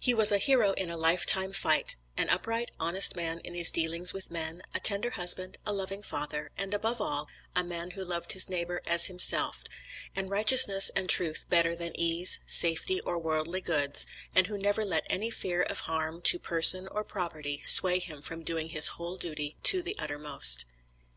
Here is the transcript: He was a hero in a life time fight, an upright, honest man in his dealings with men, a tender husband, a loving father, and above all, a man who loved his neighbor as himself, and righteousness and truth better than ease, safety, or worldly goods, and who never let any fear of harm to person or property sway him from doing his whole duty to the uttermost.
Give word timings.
He 0.00 0.14
was 0.14 0.32
a 0.32 0.38
hero 0.38 0.72
in 0.72 0.90
a 0.90 0.96
life 0.96 1.24
time 1.26 1.52
fight, 1.52 1.94
an 2.16 2.28
upright, 2.28 2.72
honest 2.80 3.14
man 3.14 3.38
in 3.44 3.54
his 3.54 3.70
dealings 3.70 4.12
with 4.12 4.28
men, 4.28 4.62
a 4.74 4.80
tender 4.80 5.10
husband, 5.10 5.58
a 5.64 5.72
loving 5.72 6.02
father, 6.02 6.50
and 6.58 6.74
above 6.74 7.00
all, 7.00 7.28
a 7.54 7.62
man 7.62 7.92
who 7.92 8.04
loved 8.04 8.32
his 8.32 8.48
neighbor 8.48 8.80
as 8.84 9.06
himself, 9.06 9.62
and 10.16 10.28
righteousness 10.28 10.90
and 10.96 11.08
truth 11.08 11.44
better 11.48 11.76
than 11.76 11.92
ease, 11.94 12.40
safety, 12.46 13.00
or 13.02 13.16
worldly 13.16 13.60
goods, 13.60 14.08
and 14.34 14.48
who 14.48 14.58
never 14.58 14.84
let 14.84 15.06
any 15.08 15.30
fear 15.30 15.62
of 15.62 15.78
harm 15.86 16.20
to 16.22 16.40
person 16.40 16.88
or 16.88 17.04
property 17.04 17.62
sway 17.62 18.00
him 18.00 18.20
from 18.20 18.42
doing 18.42 18.70
his 18.70 18.88
whole 18.88 19.16
duty 19.16 19.56
to 19.62 19.82
the 19.82 19.94
uttermost. 20.00 20.64